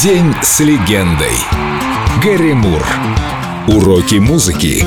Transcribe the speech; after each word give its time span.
День 0.00 0.34
с 0.40 0.60
легендой. 0.60 1.36
Гэри 2.22 2.54
Мур. 2.54 2.82
Уроки 3.68 4.14
музыки. 4.14 4.86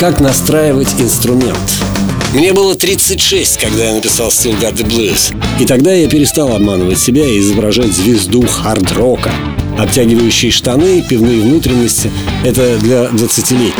Как 0.00 0.18
настраивать 0.20 1.00
инструмент? 1.00 1.93
Мне 2.34 2.52
было 2.52 2.74
36, 2.74 3.58
когда 3.58 3.84
я 3.84 3.94
написал 3.94 4.26
Still 4.26 4.60
Got 4.60 4.74
the 4.74 4.84
Blues. 4.84 5.32
И 5.60 5.66
тогда 5.66 5.94
я 5.94 6.08
перестал 6.08 6.52
обманывать 6.52 6.98
себя 6.98 7.24
и 7.24 7.38
изображать 7.38 7.92
звезду 7.92 8.42
хард-рока. 8.42 9.30
Обтягивающие 9.78 10.50
штаны, 10.50 11.00
пивные 11.08 11.40
внутренности— 11.40 12.10
это 12.44 12.76
для 12.78 13.04
20-летних. 13.04 13.74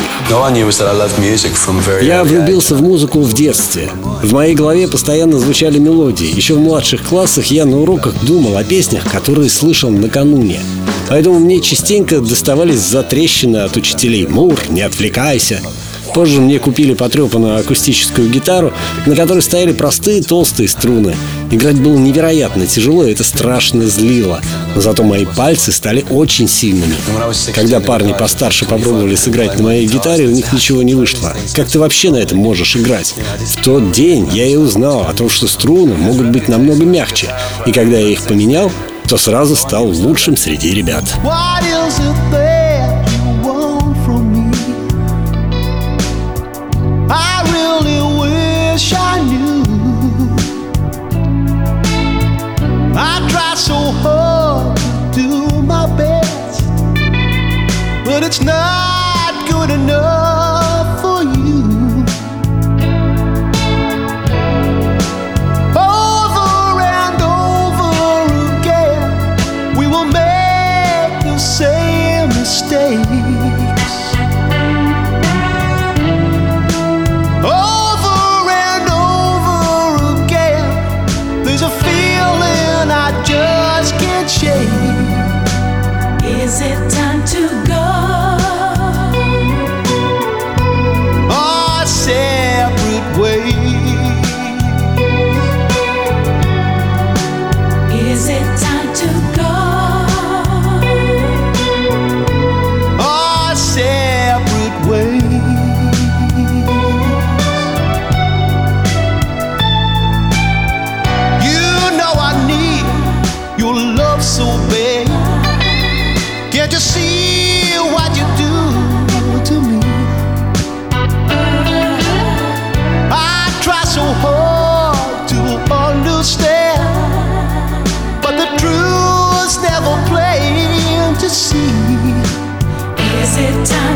Я 2.06 2.22
влюбился 2.22 2.76
в 2.76 2.82
музыку 2.82 3.22
в 3.22 3.32
детстве. 3.34 3.90
В 4.22 4.32
моей 4.32 4.54
голове 4.54 4.86
постоянно 4.86 5.40
звучали 5.40 5.80
мелодии. 5.80 6.32
Еще 6.32 6.54
в 6.54 6.60
младших 6.60 7.02
классах 7.02 7.46
я 7.46 7.64
на 7.64 7.80
уроках 7.80 8.14
думал 8.24 8.56
о 8.56 8.62
песнях, 8.62 9.10
которые 9.10 9.50
слышал 9.50 9.90
накануне. 9.90 10.60
Поэтому 11.08 11.40
мне 11.40 11.60
частенько 11.60 12.20
доставались 12.20 12.78
затрещины 12.78 13.56
от 13.58 13.76
учителей. 13.76 14.28
«Мур, 14.28 14.56
не 14.70 14.82
отвлекайся!» 14.82 15.60
Позже 16.14 16.40
мне 16.40 16.60
купили 16.60 16.94
потрепанную 16.94 17.58
акустическую 17.58 18.30
гитару, 18.30 18.72
на 19.04 19.16
которой 19.16 19.40
стояли 19.40 19.72
простые 19.72 20.22
толстые 20.22 20.68
струны. 20.68 21.16
Играть 21.50 21.80
было 21.80 21.98
невероятно 21.98 22.66
тяжело, 22.66 23.04
и 23.04 23.10
это 23.10 23.24
страшно 23.24 23.84
злило. 23.86 24.40
Но 24.74 24.80
зато 24.80 25.02
мои 25.02 25.26
пальцы 25.26 25.72
стали 25.72 26.04
очень 26.10 26.48
сильными. 26.48 26.94
Когда 27.54 27.80
парни 27.80 28.12
постарше 28.12 28.64
попробовали 28.64 29.16
сыграть 29.16 29.58
на 29.58 29.64
моей 29.64 29.86
гитаре, 29.86 30.26
у 30.26 30.30
них 30.30 30.52
ничего 30.52 30.82
не 30.82 30.94
вышло. 30.94 31.34
Как 31.52 31.68
ты 31.68 31.80
вообще 31.80 32.10
на 32.10 32.16
этом 32.16 32.38
можешь 32.38 32.76
играть? 32.76 33.14
В 33.56 33.62
тот 33.64 33.90
день 33.90 34.28
я 34.32 34.46
и 34.46 34.56
узнал 34.56 35.06
о 35.08 35.12
том, 35.12 35.28
что 35.28 35.48
струны 35.48 35.94
могут 35.94 36.28
быть 36.28 36.48
намного 36.48 36.84
мягче. 36.84 37.28
И 37.66 37.72
когда 37.72 37.98
я 37.98 38.08
их 38.08 38.22
поменял, 38.22 38.70
то 39.08 39.16
сразу 39.16 39.56
стал 39.56 39.86
лучшим 39.86 40.36
среди 40.36 40.70
ребят. 40.70 41.04
but 42.30 42.53
it's 58.36 58.42
not 58.44 59.48
good 59.48 59.70
enough 59.70 61.00
for 61.00 61.22
you. 61.22 61.62
Over 65.78 66.80
and 66.82 67.22
over 67.22 67.92
again, 68.58 69.76
we 69.78 69.86
will 69.86 70.06
make 70.06 71.22
the 71.22 71.38
same 71.38 72.28
mistakes. 72.30 73.06
Over 77.38 78.50
and 78.66 78.86
over 78.90 80.24
again, 80.24 81.44
there's 81.44 81.62
a 81.62 81.70
feeling 81.70 82.90
I 82.90 83.22
just 83.24 83.94
can't 84.00 84.28
shake. 84.28 85.04
Is 86.42 86.60
it 86.60 86.90
time 86.90 87.24
to 87.26 87.64
go? 87.68 87.73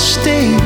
Stay. 0.00 0.59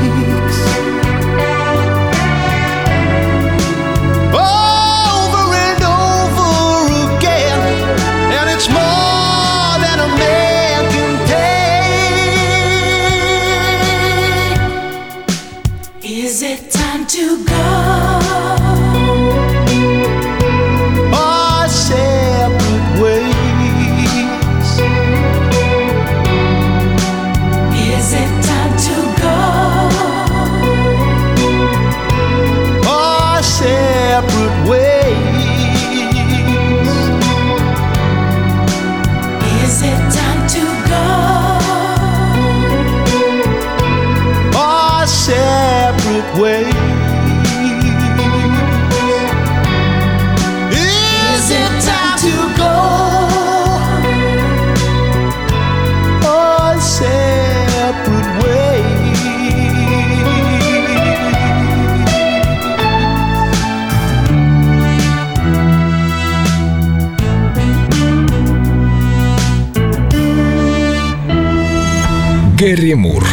Гэри 72.65 72.95
Мур. 72.95 73.23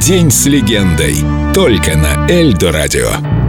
День 0.00 0.32
с 0.32 0.46
легендой. 0.46 1.14
Только 1.54 1.96
на 1.96 2.26
Эльдо 2.28 2.72
радио. 2.72 3.43